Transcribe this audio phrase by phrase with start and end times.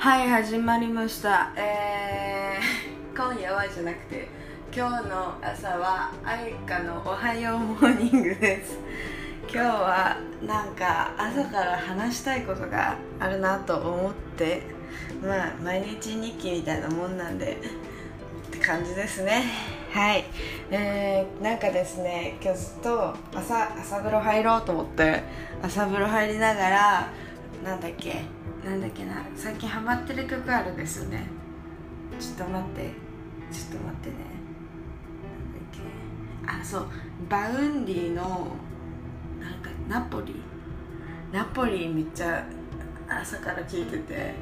[0.00, 1.52] はい始まりました。
[1.54, 4.28] えー、今夜はじゃなくて
[4.74, 8.78] 今日の朝は愛花のおはようモーニングです。
[9.42, 14.62] 今日はなんか朝から話したいことがあるなと思って
[15.22, 17.58] まあ毎日日記みたいなもんなんで
[18.48, 19.44] って感じですね。
[19.92, 20.24] はい。
[20.70, 25.22] えー、なんかですね今日ずっと朝朝風呂入ろうと思って
[25.62, 27.08] 朝風呂入りながら
[27.62, 31.26] なんだっけなんだっけな最近ハマってる曲あるんですよね。
[32.18, 32.92] ちょっと待って。
[33.50, 34.16] ちょっと待ってね。
[35.22, 36.60] なんだっけ。
[36.60, 36.86] あそう。
[37.28, 38.22] Vaundy の
[39.40, 40.42] なんか napori。
[41.32, 42.44] napori めっちゃ
[43.08, 44.34] 朝から聴いてて。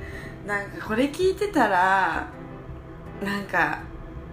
[0.47, 2.27] なんかこれ聞いてたら
[3.23, 3.81] なんか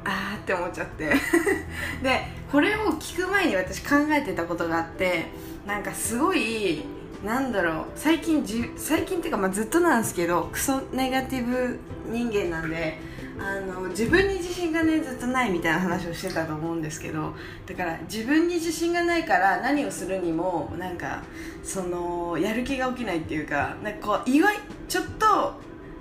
[0.03, 1.13] あーって思っちゃって。
[2.01, 5.27] でこれを聞く前に私考えてたことがあって
[5.67, 6.85] なんかすごい
[7.25, 7.85] なんだろう。
[7.95, 11.79] 最近じ最近っていうか、まあ、ずっとなんですけどクソネガティブ
[12.11, 12.99] 人間なんで
[13.39, 17.33] あの自分に自信がねずっとないみたいな話をしてたと思うんですけど
[17.65, 21.23] だから自分に自信がないから何をするにもなんか
[21.63, 24.55] そのやる気が起きないっていうかなんかこう意外
[24.87, 25.53] ちょっと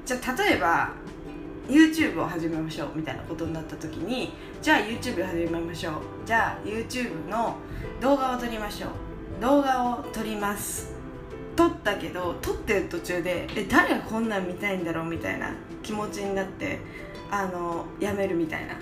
[0.05, 0.93] じゃ例えば
[1.69, 5.95] YouTube を始めましょうみたいなことになった時にじゃあ YouTube を始めましょう。
[6.27, 7.57] じゃあ YouTube の
[8.01, 8.91] 動画を撮りましょう。
[9.41, 10.94] 動画を撮ります。
[11.57, 15.53] 撮ったけど撮ってる途中でえ誰がこんなん見たいんだろうみたいな
[15.83, 16.79] 気持ちになって
[17.31, 18.75] あのやめるみたいな。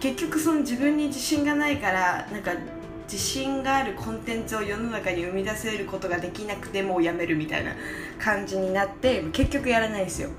[0.00, 2.52] 結局その自分に自信がないからなんか
[3.04, 7.72] 自信があるコンテンツを世の中に生み出せることができなくてもうやめるみたいな
[8.18, 10.30] 感じになって結局やらないですよ、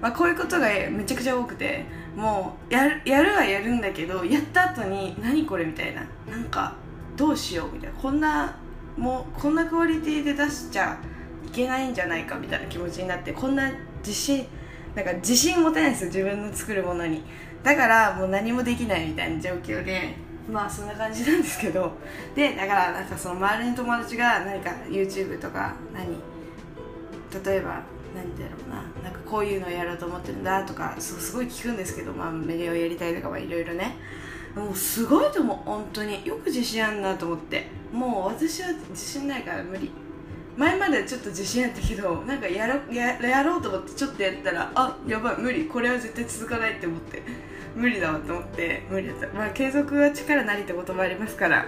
[0.00, 1.84] まあ、こういうことがめちゃくちゃ多くて
[2.16, 6.06] もうやるやるはやるんだけどやった後に何これみたいな。
[6.28, 6.74] なんか
[7.16, 7.98] どうしようみたいな。
[7.98, 8.56] こんな
[8.96, 11.13] もうこんなクオリティで出しちゃい
[11.54, 14.46] けないんじゃないかみたいな気持ちになってこんな自信
[14.94, 17.22] なんか自信持てないんですよ自分の作るものに。
[17.62, 20.14] だからもう何もできないみたいな状況で
[20.50, 21.92] まあそんな感じなんですけど。
[22.34, 26.06] でだからなんかその周りの友達が何か YouTube とか何
[27.44, 27.82] 例えば
[28.14, 33.96] 何だろうななんかこういうのをやろうと思ってるんだとかそうすごい聞くんですけど、まあ、メディアをやりたいとかいろいろね。
[34.54, 36.24] もうすごいと思う本当に。
[36.24, 37.66] よく自信あるなと思って。
[37.92, 39.90] もう私は自信ないから無理。
[40.56, 47.22] 前までちょっと自信あったけどなんかやろややろうと思ってちょっとやったらあやばい無理これは絶対続かないって思って
[47.74, 49.26] 無理だわと思って無理だった。
[49.28, 51.66] まあ継続は力なりって言葉ありますから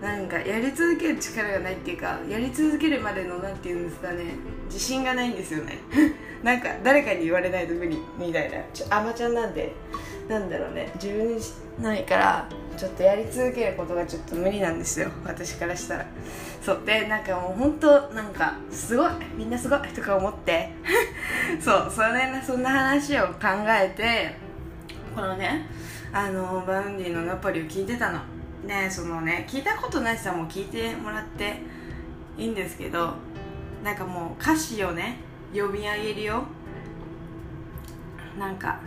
[0.00, 4.36] なんかやり続ける力がないっていうかやり続けるまでのなんていうんですかね
[4.66, 5.78] 自信がないんですよね。
[6.42, 8.58] なんか誰かに言われないと無理みたいな。
[8.72, 9.72] ちょアマちゃんなんで
[10.28, 10.90] なんだろうね。
[10.94, 11.42] 自分に
[11.78, 15.10] ないからちょっとやり続けることがちょっと無理なんですよ。
[15.24, 16.06] 私からしたら。
[16.62, 16.80] そう。
[16.84, 19.10] でなんかもう本当なんかすごい。
[19.36, 19.80] みんなすごい。
[19.88, 20.70] とか思って。
[21.60, 21.92] そう。
[21.94, 24.34] それそんな話を考えて
[25.14, 25.68] このね
[26.12, 28.20] あの Vaundy の napori を聞いてたの。
[28.66, 31.60] ねそのね聞いたことない人はもう聞いてもらって
[32.38, 33.14] いいんですけど
[33.82, 35.18] なんかもう歌詞をね
[35.52, 36.44] 読み上げるよ。
[38.38, 38.80] なんか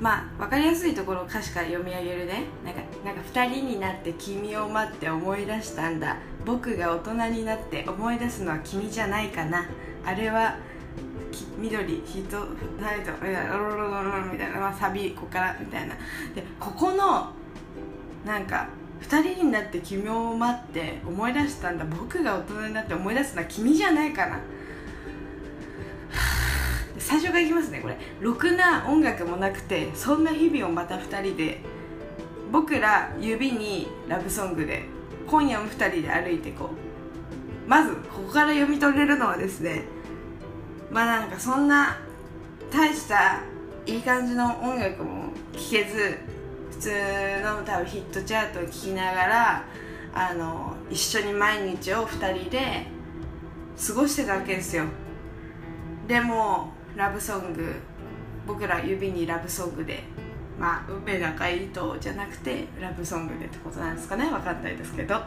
[0.00, 2.44] まあ分かりやすいところを歌詞から読み上げるね。
[2.64, 6.16] なんかなんか2人になって君を待って思い出したんだ。
[6.44, 9.66] 僕が大人になって思い出すのは君じゃないかな。
[10.04, 10.56] あれは
[11.58, 12.22] 緑人
[12.80, 15.94] ライトみたいなロロロロみたいな、まあ、サビここからみたいな
[16.34, 17.30] でここの
[18.24, 18.68] なんか
[19.02, 24.40] 2人になって君を待って思い出したんだ僕が大人になって思い出すのは君じゃないかな
[27.10, 27.98] 最初からいきますねこれ。
[28.20, 31.58] ろくな音楽もなくてそんな日々をまた2人で
[32.52, 34.84] 僕ら指にラブソングで
[35.26, 37.68] 今夜も2人で歩いていこう。
[37.68, 39.82] まずここから読み取れるのはですね
[40.88, 41.98] まあなんかそんな
[42.70, 43.42] 大した
[43.86, 46.16] いい感じの音楽も聴けず
[46.70, 46.90] 普通
[47.42, 49.64] の多分ヒットチャートを聴きながら
[50.14, 52.86] あの一緒に毎日を2人で
[53.84, 54.84] 過ごしてたわけですよ。
[56.06, 57.74] でもラブソング
[58.46, 60.02] 僕ら指にラブソングで
[60.58, 64.24] まあ運命仲いいとじゃなくてラブソングでってことなんですかね。
[64.30, 65.20] 分かんないですけど。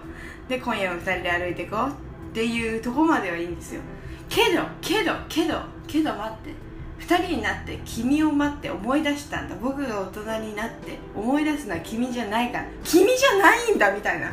[0.48, 1.94] で今夜も2人で歩いていこうっ
[2.34, 3.82] ていうとこまではいいんですよ。
[4.30, 6.54] けどけどけどけど待って。
[7.00, 9.56] 2人になって君を待って思い出したんだ。
[9.62, 12.66] 僕が大人になって思い出すのは君じゃないから。
[12.84, 14.32] 君じゃないんだみたいな。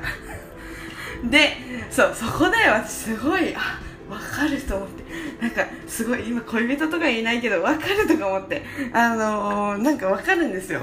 [1.25, 1.57] で
[1.91, 3.79] そうそこで私すごいあ
[4.11, 5.05] 分かると思って。
[5.41, 8.63] なんかすごい今恋人とか言えないけど分かるとか思って。
[8.93, 10.83] あのー、なんか分かるんですよ。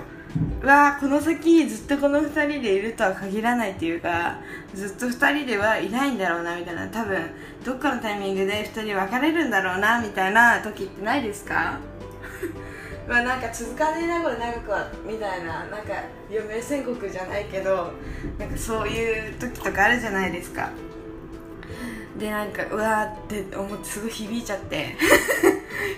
[0.64, 4.38] わあこの先ずっとこの2人でいるとは限らないっていうか
[4.74, 6.88] ずっと2人ではいないんだろうなみたいな。
[6.88, 7.30] 多分
[7.64, 11.80] どっかのタイミングで2人別れるんだろうなみたいな時ってないですか？
[13.08, 15.66] まあなんか続かねえなこれ長くはみたいな。
[15.66, 15.94] なんか
[16.30, 17.94] 余命宣告じゃないけど
[18.38, 20.70] なんかそういう時とかあるじゃないですか。
[22.18, 24.96] でなんかうわーって思ってすごい 響いちゃって。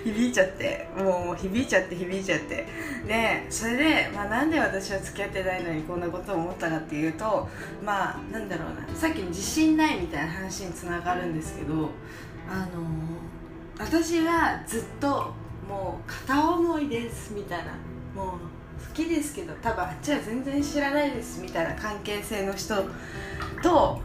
[0.03, 0.89] 響いちゃって。
[0.97, 2.65] もう響いちゃって響いちゃって。
[3.07, 7.47] でそれで、まあ、なんで私は付き合ってないのにこんなことを思ったかっていうと
[7.83, 8.95] まあなんだろうな。
[8.95, 11.73] さっきの自信ないみたいな話につながるんですけど
[12.49, 15.33] あのー、私がずっと
[15.67, 17.73] もう片思いですみたいな。
[18.15, 18.39] もう
[18.79, 22.75] 好きですけど多分あっちは全然知らないですみたいな関係性の人
[23.61, 24.01] と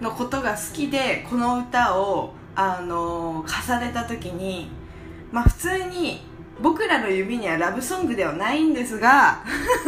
[0.00, 4.70] のことが好きでこの歌を、あの重ねた時に
[5.32, 6.20] まあ普通に
[6.62, 9.42] 僕らの指にはラブソングではないんですが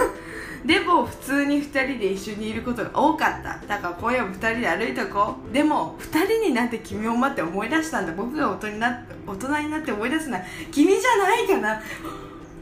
[0.66, 3.64] でも普通に2人で一緒にいることが多かった。
[3.68, 5.54] だから今夜も2人で歩いてこう。
[5.54, 8.12] でも2人になって君を待って思い出したんだ。
[8.12, 10.42] 僕が大人にな大人になって思い出すのは
[10.72, 11.80] 君じゃないかな。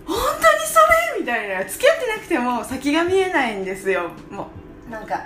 [0.04, 0.18] 本当に
[0.66, 0.78] そ
[1.16, 1.64] れみたいな。
[1.64, 4.10] 付き合ってなくても先が見えないんですよ。
[4.30, 4.50] も
[4.86, 5.22] うなんか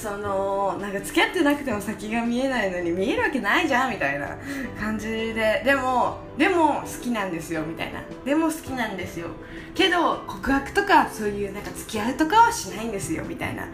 [0.00, 4.36] そのなんか付き合ってなくても先が見えないのに見えるわけないじゃんみたいな
[4.78, 8.00] 感じででもでも好きなんですよみたいな。
[8.24, 9.26] でも好きなんですよ。
[9.74, 13.68] けど告白とかそういうなんか付き合うとかはしないんですよみたいな。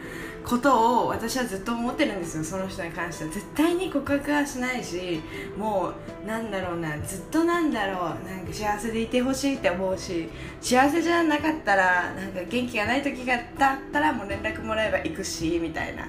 [0.45, 3.31] ことを私はずっと思ってるんですよその人に関しては。
[3.31, 5.21] 絶対に告白はしないし
[5.57, 5.93] も
[6.23, 10.29] うなんだろうなずっとなんだろうなんか幸せでいてほしいって思うし
[10.61, 16.07] 幸せじゃなかったらなんか元気がない時がだったらもう連絡もらえば行くしみたいな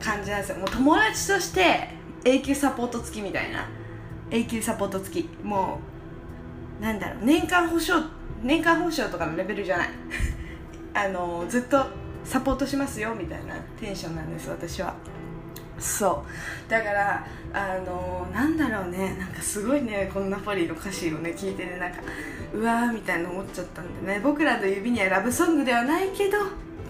[0.00, 0.58] 感じなんですよ。
[0.58, 1.88] もう友達として
[2.24, 3.66] 永久サポート付きみたいな。
[4.30, 5.28] 永久サポート付き。
[5.42, 5.78] も
[6.80, 7.94] うなんだろう年間保証
[8.42, 9.88] 年間保証とかのレベルじゃない。
[10.92, 14.94] あのずっとサポートしますよみたいなテンションなんです私は。
[15.78, 16.24] そ
[16.66, 16.70] う。
[16.70, 19.16] だからあのなんだろうね。
[19.18, 21.98] なんかすごいねこのナポリの歌詞をね聞いてねなんか
[22.52, 24.20] うわーみたいな思っちゃったんでね。
[24.22, 26.38] 僕らの指にはラブソングではないけど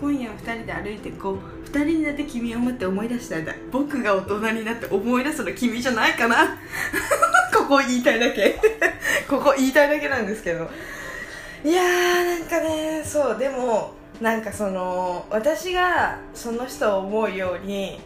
[0.00, 3.54] 今夜2人で歩いてこう2人になって君を待って思い出したんだ。
[3.72, 6.58] 僕が大人になって思い出すの君じゃないかな。
[7.52, 8.60] ここ言いたいだけ。
[9.28, 10.70] ここ言いたいだけなんですけど。
[11.64, 13.38] いやーなんかねそう。
[13.38, 18.00] でもなんかその私がその人を思うように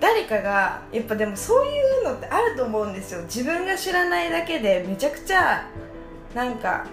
[0.00, 3.22] 誰かがやっぱでもそういうのってあると思うんですよ。
[3.22, 5.66] 自分が知らないだけでめちゃくちゃ
[6.34, 6.86] なんか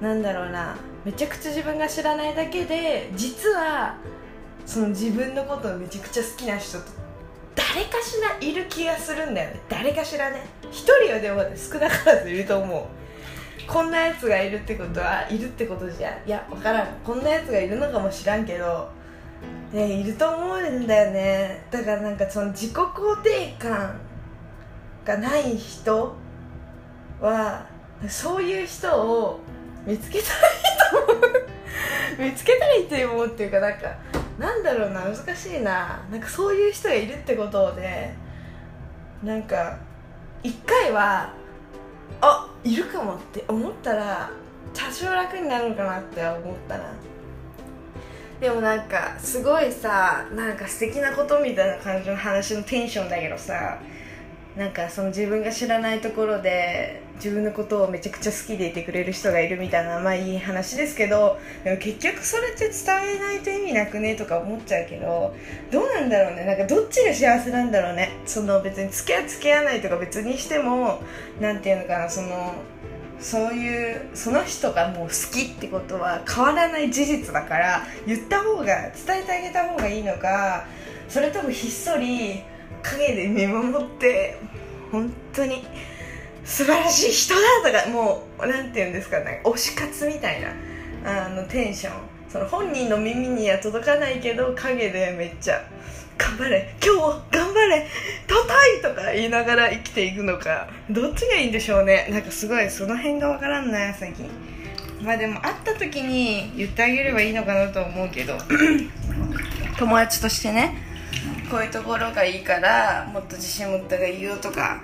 [0.00, 0.76] なんだろうな。
[1.04, 3.96] めちゃくちゃ自分が知らないだけで実は
[4.66, 6.84] その自分のことをめちゃくちゃ好きな人と
[7.56, 9.60] 誰かしらいる気がするんだよね。
[9.68, 10.46] 誰かしらね。
[10.70, 12.97] 一人はでも少なからずいると思う。
[13.68, 16.86] こんなやつがいるってことはいるってことじゃいや分からん。
[17.04, 18.88] こんなやつがいるのかもしらんけど
[19.72, 21.66] ねいると思うんだよね。
[21.70, 24.00] だからなんかその自己肯定感
[25.04, 26.14] がない人
[27.20, 27.66] は
[28.08, 29.40] そういう人を
[29.86, 30.28] 見つけたい
[30.90, 31.48] と思う。
[32.18, 33.94] 見つけたいいと思うっていうかなんか
[34.38, 36.00] なんだろうな難しいな。
[36.10, 38.14] なんかそういう人がいるってことで
[39.22, 39.76] なんか
[40.42, 41.30] 一回は
[42.22, 44.30] あっいるかもって思ったら
[44.74, 46.92] 多少楽になるのかなって思ったな。
[48.40, 53.80] でもなんかすごいさなんか素敵なことみたいな感じの話のテンションだけどさ
[54.56, 62.74] なんかその自分が知らないところで自分のことをめちゃくちゃ好きでいてくれる人がいるみたいなまあいい話ですけどでも結局それって伝
[63.16, 65.34] えないと意味なくねとか思っちゃうけど
[65.70, 66.44] どうなんだろうね？
[66.44, 68.10] なんかどっちが幸せなんだろうね？
[68.24, 71.02] その別に付き合う付き合わないとか別にしても
[71.40, 72.08] なんていうのかな？
[72.08, 72.54] その
[73.20, 80.66] そういうその人がもう好きってことは変わらない事実だから言った方が伝えてあげた方がいいのか
[81.08, 82.44] それともひっそり
[82.80, 84.38] 陰で見守って
[84.92, 85.66] 本当に
[86.48, 90.40] 素晴らしい人だとかもうなんていうんですかね推し活みたい
[91.04, 91.92] なあのテンション。
[92.28, 95.62] その本人の耳には届かないけど陰でめっちゃ
[96.18, 97.86] 頑張れ今日頑張れ
[98.48, 102.08] たいとか言いながら生きていくのかどっちがいいんでしょうね。
[102.10, 104.28] なんかすごいその辺がわからんな最近。
[105.02, 108.36] まあでも会った時に言ってあげればいいのかなと思うけど
[109.78, 110.74] 友達としてね
[111.48, 114.82] こういうところがいいからもっと自信持った方がいいよとか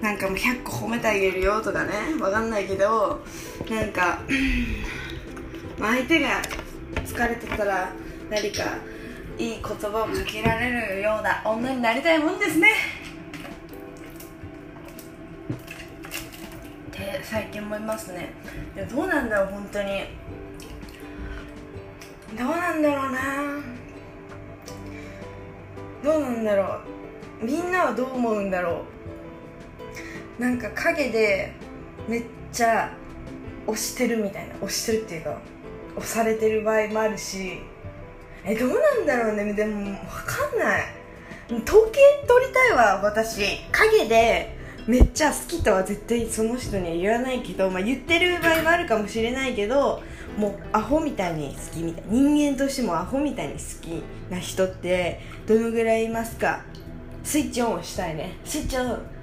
[0.00, 3.22] なんかもう100個褒めてあげるよとかねわかんないけど
[3.68, 4.20] なんか、
[5.78, 6.42] 相手が
[7.04, 7.92] 疲れてたら
[8.30, 8.78] 何か
[9.38, 12.68] いい言葉をかけられるような女になりたいもんですね。
[16.88, 18.32] って最近思いますね。
[18.76, 20.04] いやどうなんだろう本当に。
[22.38, 23.20] どうなんだろうな。
[26.02, 26.80] どうなんだろ
[27.42, 27.44] う。
[27.44, 28.89] みんなはどう思うんだろう。
[30.40, 31.52] なんか陰で
[32.08, 32.90] めっちゃ
[33.66, 35.38] 押してるみたいな押してるっていうか
[35.96, 37.58] 押されてる場合もあるし
[38.42, 39.52] えどうなんだろうね。
[39.52, 40.82] でも分かんない。
[41.50, 44.56] 統計取りたいわ私影で
[44.86, 50.02] めっちゃ好きとは絶対その人には言わないけど、まあ、言ってる場合もあるかもしれないけど
[50.38, 56.64] もうアホみたいに好きみたい人間としてもアホみたいに好きな人ってどのぐらいいますか？
[57.24, 58.38] スイッチオンしたいね。
[58.44, 59.19] スイッチオン。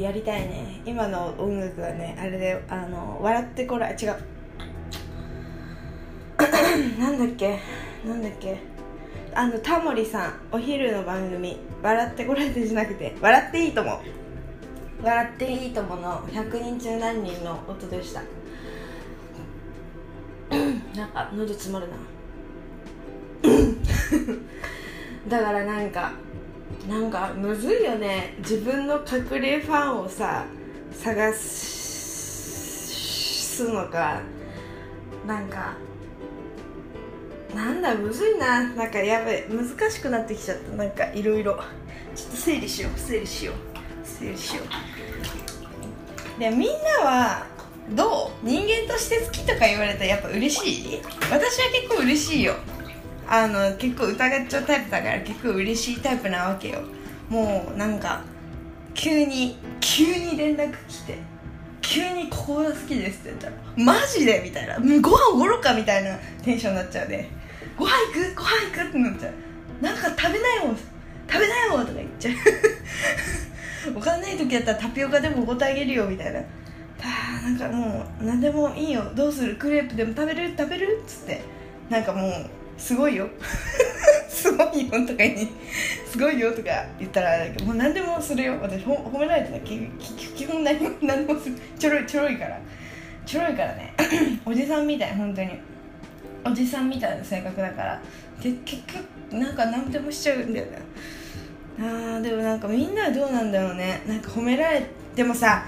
[0.00, 4.16] やりたいね今の音楽はねあれであの笑ってこら違う
[7.00, 7.58] なんだっけ
[8.06, 8.60] なんだっけ
[9.34, 14.00] あのタモリさんお昼の番組「笑ってこられて」じゃなくて「笑っていいとも」
[15.02, 18.22] 「笑っていいとも」の100人中何人の音でした
[20.96, 21.96] なんか喉詰まるな
[25.26, 26.12] だからなんか
[26.88, 28.34] なんかむずいよね。
[28.38, 30.44] 自分の隠れファンをさ
[30.92, 32.48] 探す
[33.70, 34.20] のか。
[35.26, 35.74] なんか
[37.54, 38.62] なんだむずいな。
[38.74, 40.76] なんかやべ難しくなってきちゃった。
[40.76, 41.58] なんかいろいろ
[42.14, 42.98] ちょっと整理しよう。
[42.98, 43.56] 整理しよう。
[44.06, 46.40] 整理しよう。
[46.40, 47.46] でみんなは
[47.90, 48.46] どう？
[48.46, 51.02] 人間として好きとか言われたらやっぱ嬉しい？
[51.30, 52.54] 私は結構嬉しいよ。
[53.28, 56.80] あの結構疑っちゃうタイプだから結構嬉しいタイプなわけよ。
[57.28, 58.22] もうなんか
[58.94, 61.18] 急に急に連絡来て
[61.82, 67.28] 急にここが好きですって言ったらマジでみたいなご飯おごろかみたいなテンションになっちゃうで
[67.76, 68.34] ご飯行く？
[68.34, 68.88] ご飯行く？
[68.88, 69.34] ってなっちゃう。
[69.82, 72.34] なんか食べないもん食べないもんとか言っちゃう。
[73.96, 76.40] お金ない時やったらタピオカでもおごってあげるよみたいな。
[76.40, 79.12] あなんかもう何でもいいよ。
[79.14, 79.56] どうする？
[79.56, 80.54] クレープでも食べる？
[80.58, 81.00] 食べる？
[81.04, 81.42] っつって。
[81.88, 83.28] なんかもうすごいよ。
[84.28, 85.48] すごいよとかに
[86.06, 88.58] すごいよとか言ったらもう何でもするよ。
[88.62, 89.60] 私褒められてない。
[89.60, 91.56] 基本何も何もする。
[91.78, 92.58] ちょろいちょろいから。
[93.26, 93.92] ちょろいからね。
[94.46, 95.14] おじさんみたい。
[95.14, 95.50] 本当に。
[96.44, 98.00] おじさんみたいな性格だから。
[98.42, 100.78] で結局なんか何でもしちゃうんだよね。
[101.80, 104.02] あーでもなんかみんなはどうなんだろうね。
[104.06, 105.64] なんか褒められてもさ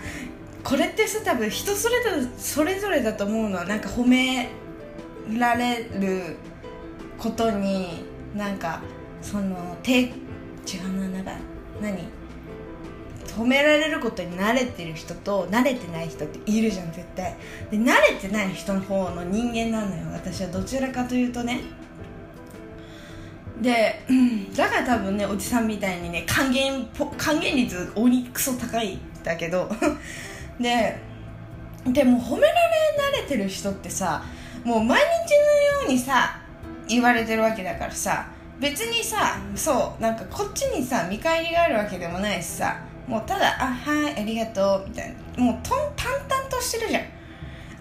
[0.63, 4.49] これってさ多分人それぞれそれぞれだと思うのはなんか褒め
[5.39, 6.37] られる
[7.21, 8.81] ことになんか
[9.21, 11.33] そのて違うななんか
[11.81, 12.21] 何？
[13.37, 17.37] 褒められることに慣れてる人と慣れてない人っているじゃん絶対。
[17.71, 20.49] で慣れてない人の方の人間なのよ私は。
[20.49, 21.61] どちらかというとね。
[23.61, 24.01] で、
[24.57, 26.87] だから多分ねおじさんみたいにね還元
[27.17, 29.71] 還元率鬼クソ高いんだけど。
[30.59, 30.99] で
[31.87, 32.61] でも褒められ
[33.17, 34.23] 慣れてる人ってさ
[34.65, 36.40] もう毎日のようにさ
[36.91, 38.27] 言われてるわけだからさ
[38.59, 45.43] 別にさそうなんかこっちにさ見返りがあるわけでもないしさもうただ「あはいありがとう」みたいな。
[45.45, 47.03] もうとん淡々としてるじゃん。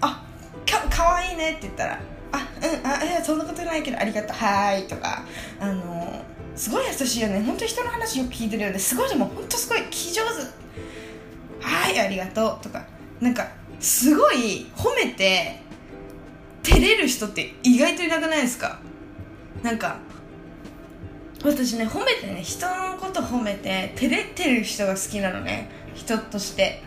[0.02, 0.24] あ
[0.66, 2.00] かかわいいねって言ったら
[2.32, 5.24] 「あうんあいやそんなことないけどありがとうはい」とか
[5.60, 6.08] あの
[6.56, 7.42] すごい優しいよね。
[7.46, 8.80] 本当人の話よく聞いてるよね。
[8.80, 10.30] すごいでも本当すごい聞き上手。
[11.62, 12.82] はいありがとうとか。
[13.20, 13.46] なんか
[13.80, 15.60] すごい褒めて
[16.64, 18.80] 照れる人って意外といなくないですか？
[19.64, 19.98] なんか
[21.44, 25.70] 私ね褒めてね人のこと褒めて照れてる人が好きなのね。
[25.96, 26.82] 人として。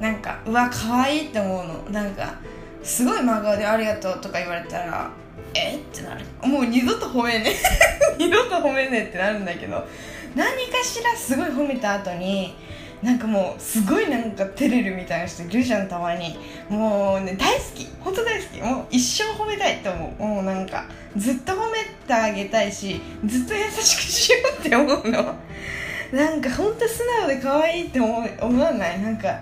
[0.00, 1.90] なんかうわ可愛いって思うの。
[1.90, 2.34] なんか
[2.82, 5.10] すごい真顔で「ありがとう」とか言われたら
[5.54, 6.24] 「えっ?」てなる。
[6.42, 7.52] もう二度と褒めね。
[8.18, 9.86] 二度と褒めねってなるんだけど。
[10.34, 12.54] 何かしらすごい褒めた後に
[13.02, 16.38] なんかもうすごいなんか照れるみたいな人いるじゃんたまに。
[16.68, 17.86] もうね大好き。
[18.00, 18.62] 本当大好き。
[18.62, 20.22] もう一生褒めたいって思う。
[20.22, 20.84] もうなんか
[21.16, 25.34] ずっと褒めてあげたいしずっと優しくしようって思うの。
[26.12, 29.02] なんか本当素直で可愛いって思思わない？
[29.02, 29.40] なんか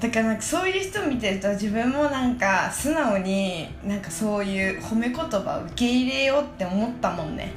[0.00, 7.52] だからなんかそういう人見てると自分もなんか素直になんかそういう褒め言葉を受け入れようって思ったもんね。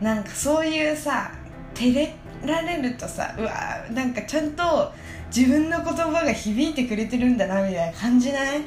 [0.00, 1.32] なんかそういうさ
[1.74, 3.52] 照れられるとさうわ
[3.92, 4.92] なんかちゃんと
[5.34, 8.62] 自分の言葉が響いてくれてるんだなみたいな感じない？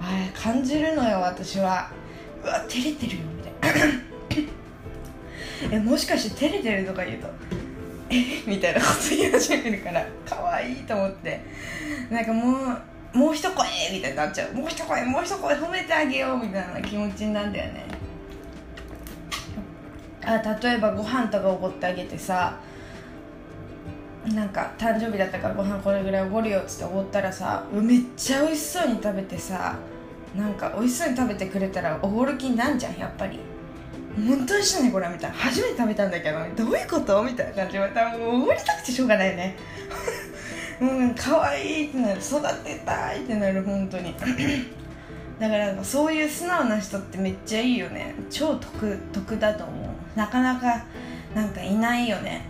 [0.00, 1.90] あ感じるのよ私は。
[2.42, 3.86] うわ照れてるよみたいな。
[5.76, 7.28] えもしかして照れてるとか言うと
[8.10, 8.42] え？
[8.46, 11.40] みたいなこと言い始めるから可愛いと思って。
[12.10, 12.56] なんかも
[13.14, 14.54] うもう一声みたいになっちゃう。
[14.54, 17.84] もう一声もう一声褒めてあげようみたいな気持ちなんだよね。
[20.24, 22.58] あ例えばご飯とかおごってあげてさ
[24.34, 29.76] なんか誕生日だったからご飯これぐらいおごるよっつっておごったらさめっちゃ美味しそうに食べてさ
[30.36, 33.38] なんか美味しそうに食べてくれたらおごる気になんじゃんやっぱり。
[34.26, 35.36] 本当にしないこれみたいな。
[35.36, 37.22] 初めて食べたんだけどどういうこと？
[37.22, 39.56] みたいな感じでまたもう怒りたくてしょうがないね。
[40.80, 44.14] うん可愛いってなる育てたいってなる本当に。
[45.38, 48.14] だからそういう素直な人ってめっちゃいいよね。
[48.28, 50.18] 超得得だと思う。
[50.18, 50.84] なかなか
[51.34, 52.44] なんかいないよね。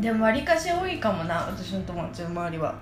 [0.00, 2.74] でもわりかし多いかもな私の友達の周りは。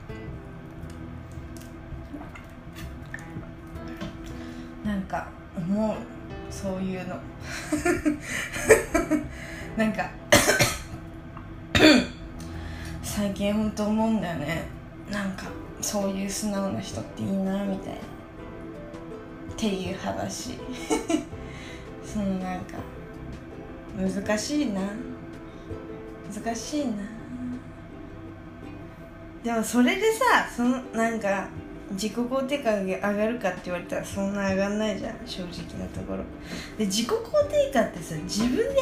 [4.84, 5.96] なんか思う
[6.48, 7.16] そういうの。
[9.76, 10.08] なんか
[13.02, 14.68] 最近ほんと思うんだよね。
[15.10, 15.46] なんか
[15.80, 17.98] そういう素直な人っていいなみたいな。
[17.98, 18.00] っ
[19.56, 20.56] ていう話。
[22.04, 22.76] そのなんか
[23.96, 24.82] 難しいな。
[26.35, 26.92] 難しいな。
[29.42, 31.49] でもそれでさそのなんか
[31.92, 36.18] 自己肯定感が上がるかって言われたらそんな上がんないじゃん正直なところ。
[36.76, 37.14] で自己肯
[37.49, 38.75] 定感ってさ自分で上げる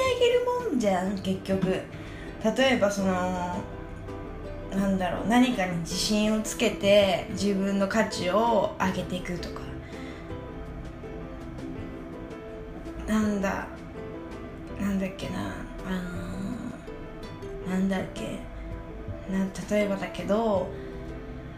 [0.70, 1.80] もんじゃん結局。
[2.56, 3.62] 例えばその
[4.70, 9.66] なんだろう何かに自信をつけて自分の価値を上げていくとか。
[13.06, 13.68] なんだ
[14.80, 16.25] なんだっけなあの、
[17.68, 18.38] なんだっけ？
[19.30, 20.68] な例えばだけど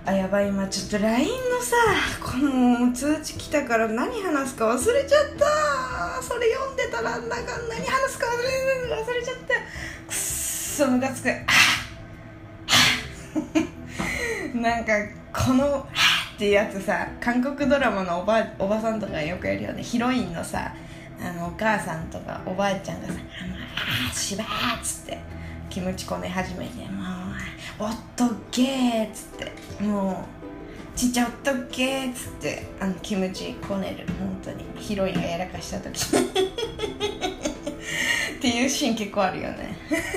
[0.06, 1.76] あやばい今ちょっと LINE のさ
[2.22, 6.22] この通知来たから何話すか忘れちゃった。
[6.22, 7.36] それ読んでたらなんか
[7.68, 8.48] 何話すか忘れ
[8.94, 11.28] 忘れちゃったくっそムカつく。
[14.54, 14.92] なんか
[15.32, 15.86] このは
[16.34, 19.82] っていうやつさ韓国ドラマのおばおばさんとかよくやるよね。
[19.82, 20.72] ヒロインのさ
[21.20, 23.14] あのお母さんとかおばあちゃんがさ
[24.10, 25.37] 「あしばー」っつって。
[25.70, 27.04] キムチこね始めて「も
[27.80, 29.82] うおっとけー」っつって。
[29.82, 30.38] もう
[30.98, 34.64] ちっちゃおっとけーっつってあのキムチこねる本当に。
[34.76, 36.00] ヒロインがやらかした時。
[38.38, 39.76] っていうシーン結構あるよね。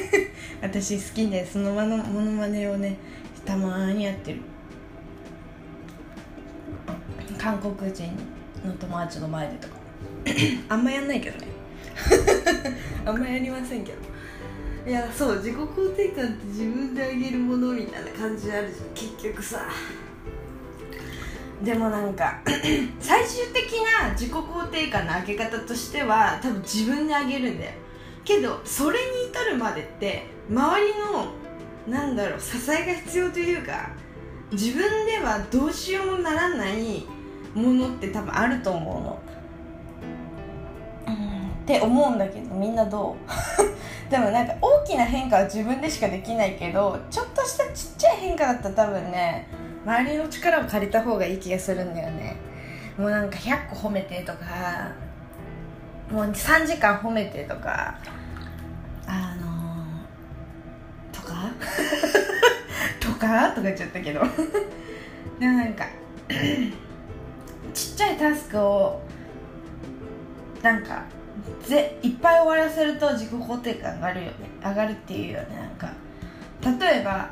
[0.62, 2.96] 私好きでその場のモノマネをね
[3.46, 4.40] たまにやってる。
[7.38, 8.12] 韓国人
[8.66, 9.76] の友達の前でとか。
[10.70, 11.48] あんまやんないけどね。
[13.06, 14.11] あんまやりませんけど
[14.88, 19.62] いやそう自己肯定感って自分であげるものみたいな感じあるじゃん結局さ。
[21.64, 22.40] でもなんか
[23.00, 27.72] 最終的な自己肯定感の上げ方としては多分自分であげるんだよ。
[28.24, 31.28] けどそれに至るまでって周りの
[31.88, 33.90] なんだろう支えが必要というか
[34.52, 37.06] 自分ではどうしようもならない
[37.54, 39.22] ものって多分あると思うの。
[41.08, 43.32] うんって思うんだけどみんなどう？
[44.12, 49.48] でもなんか大きな変化は自分でしかできないけどちょっとしたちっちゃい変化だったら多分ね
[49.86, 52.36] 周りの力を借りた方がいい気がするんだよね。
[52.98, 54.92] もうなんか100個褒めてとか
[56.12, 57.98] もう3時間褒めてとか
[59.08, 61.50] あのー、とか？
[63.00, 63.50] とか？
[63.52, 64.20] とか言っちゃったけど。
[65.40, 65.86] でもなんか
[67.74, 69.02] ちっちゃいタスクを
[70.62, 71.06] なんか
[71.68, 74.34] ぜいっぱい終わらせると自己肯定感上がるよね。
[74.64, 75.92] 上がるっていうよねなんか。
[76.80, 77.30] 例えば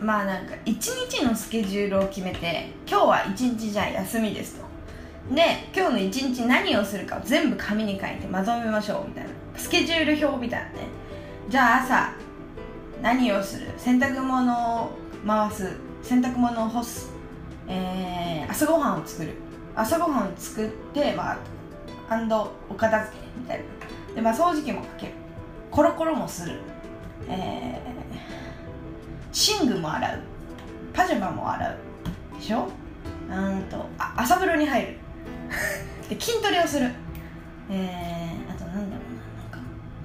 [0.00, 5.34] まあなんか1日のスケジュールを決めて今日は1日じゃあ休みですと。
[5.34, 9.30] で今日の1日何をするかを全部紙に書いてまとめましょうみたいな。
[9.56, 10.72] スケジュール表みたいなね。
[11.48, 12.12] じゃあ朝
[13.02, 13.66] 何をする？
[13.76, 14.90] 洗濯物を
[15.26, 15.72] 回す。
[16.02, 17.10] 洗濯物を干す、
[17.66, 19.34] えー、朝ごはんを作る。
[19.74, 21.38] 朝ごはんを作ってまあ
[22.70, 24.14] お片付けみたいな。
[24.14, 25.12] で、まあ、掃除機もかける。
[25.70, 26.60] コロコロもする、
[27.28, 30.22] えー、寝具も洗う。
[30.94, 31.78] パジャマも洗う。
[32.38, 32.68] でしょ？
[33.28, 34.96] うんとあ朝風呂に入る。
[36.08, 36.90] で筋トレをする。
[37.70, 39.42] えー、あとなんだろうな。
[39.42, 39.58] なんか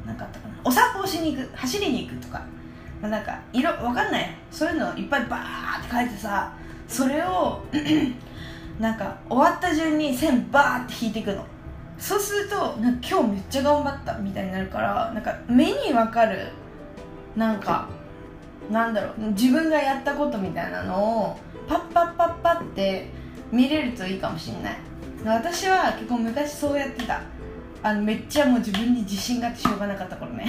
[0.08, 0.56] なんかあったかな。
[0.66, 1.56] お散歩をしに行く。
[1.56, 2.46] 走りに行くとか、
[3.02, 4.36] まあ、なんか色わかんない。
[4.52, 6.54] そういうのいっぱいバーって書いてさ
[6.88, 7.63] それを
[8.80, 11.46] なんか終わった順に線バーって引いていくの。
[12.04, 16.50] そうするとなんか今日めっちゃ頑張ったみたいになるからなんか目に分かる
[17.38, 17.88] なんか
[18.70, 23.08] なんだろう自分がやったことみたいなのをパッパッパッパって
[23.54, 24.78] 見れるといいかもしれない。
[25.24, 27.22] 私は結構昔そうやってた。
[27.82, 30.46] あのめっちゃもう自分に自信があってしょうがなかった頃ね。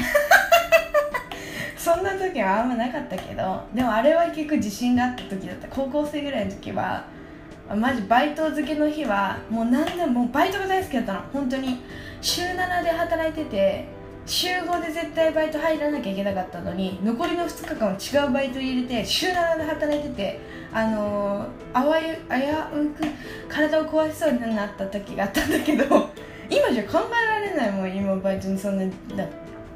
[1.78, 5.68] そんな時はあんまなかったけどでもあれは結構自信があった時だった。
[5.68, 7.04] 高校生ぐらいの時は
[7.68, 11.20] マジバイト漬けの日はもう何でもバイトが大好きだったの。
[11.32, 11.78] 本当に。
[12.24, 13.84] 週7で働いてて
[14.24, 20.40] 週5で絶対バイト入らなきゃいけなかったのに残りの2日間は違うバイト入れて週7で働いてて
[20.72, 22.20] あのー、あわゆ危
[22.80, 23.04] うく
[23.46, 25.84] 体を壊しそうになった時があったんだけど
[26.48, 29.26] 今じゃ考えられないもん今バイトにそんなな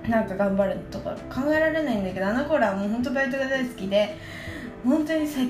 [0.08, 1.10] なんか頑張るとか。
[1.28, 4.16] 考えられないんだけどあの頃はもう本当バイトが大好きで
[4.84, 5.48] 本当に接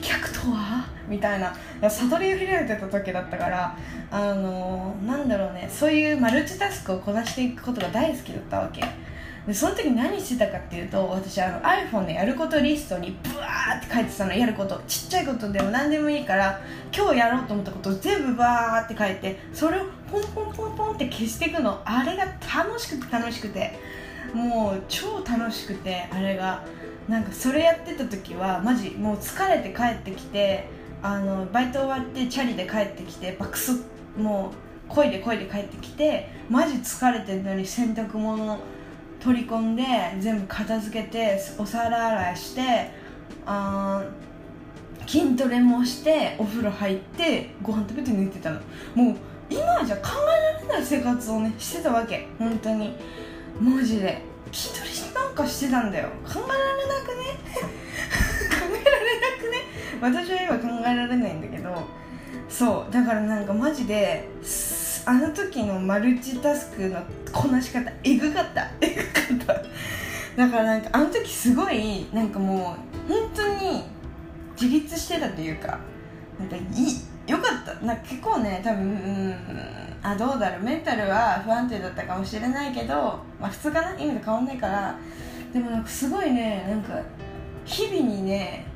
[0.00, 0.86] 客とは？
[1.08, 1.54] みたいな。
[1.88, 3.76] 悟りを開いてた時だったから
[4.10, 5.68] あのなんだろうね。
[5.70, 8.82] そういうマルチタスクをこなしていくことが大好きだったわけ。
[9.46, 14.34] でその時何してたかっていうと私あの iPhone のやることリストにブワーって書いてたの。
[14.34, 14.80] やること。
[14.86, 16.60] ちっちゃいことでも何でもいいから
[16.96, 21.80] 今日やろうと思ったことを全部バーって書いてそれをポンポンポンポンって消していくの。
[21.84, 23.78] あれが楽しくて楽しくて。
[24.32, 26.64] もう超楽しくてあれが。
[27.08, 30.68] なんかそれやってた時はマジもう疲れて帰ってきて
[31.02, 33.82] あのバイト終わってチャリで帰ってきて爆速
[34.16, 34.52] も
[34.88, 38.58] う漕いで漕いで帰ってきてマジ疲れてるのに洗濯物
[39.20, 39.82] 取り込んで
[40.20, 42.90] 全部片付けてお皿洗いして
[43.46, 44.04] あ
[45.06, 48.60] 筋トレもしてお風呂入ってご飯食べて寝てたの。
[48.94, 49.16] もう
[49.50, 52.28] 今じゃ考えられない生活をねしてたわけ。
[52.38, 52.94] 本当に。
[53.60, 54.22] マジで。
[55.32, 56.08] 筋トレなんかしてたんだよ。
[56.24, 57.24] 考えられなくね？
[58.50, 59.58] 考えられなくね？
[60.00, 61.74] 私は今考えられないんだけど。
[62.48, 62.92] そう。
[62.92, 64.28] だからなんかマジで
[65.06, 67.00] あの時のマルチタスクの
[67.32, 68.70] こなし方えぐかった。
[68.80, 69.62] えぐかった。
[70.36, 72.76] だからなんかあの時すごいなんかも
[73.08, 73.84] う本当に
[74.60, 75.78] 自立してたというか。
[76.38, 76.64] なんかいい
[77.26, 77.74] よかった。
[77.86, 79.36] な結構ね多分うん
[80.02, 80.62] あどうだろう。
[80.62, 82.94] メンタルは不安定だったかもしれないけど、
[83.40, 83.98] まあ、普通かな？
[83.98, 84.98] 今と変わんないから。
[85.52, 87.00] でもなんかすごいねなんか
[87.64, 88.66] 日々にね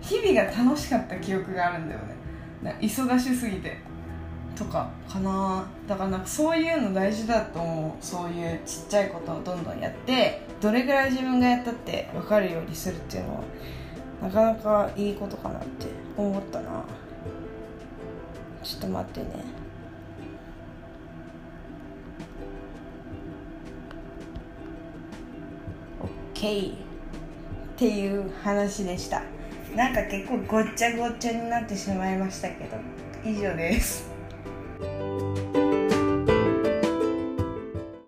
[0.00, 2.00] 日々が楽しかった記憶があるんだよ
[2.62, 2.76] ね。
[2.80, 3.78] 忙しすぎて。
[4.54, 5.64] とかかな。
[5.86, 8.04] だからなんかそういうの大事だと思う。
[8.04, 13.40] そういうちっちゃいことをどんどんやってどれぐらい自分がやったって分かるようにするっていうのは
[14.22, 16.84] なかなかいいことかなって思ったな。
[18.62, 19.26] ちょっと待ってね。
[26.00, 26.72] オッケー。
[26.72, 26.76] っ
[27.76, 29.22] ていう話でした。
[29.76, 32.76] なんか結構ごっちゃごっちゃになってしまいましたけど
[33.24, 34.07] 以上です。